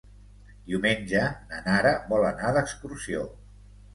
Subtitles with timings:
[0.69, 1.19] Diumenge
[1.51, 3.23] na Nara vol anar d'excursió.